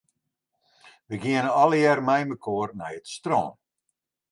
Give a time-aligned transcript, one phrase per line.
[1.07, 3.49] Wy geane allegear meimekoar nei it strân.